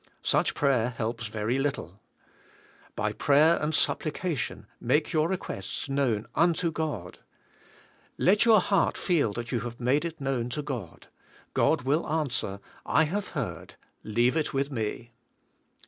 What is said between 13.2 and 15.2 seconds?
heard; leave it with me."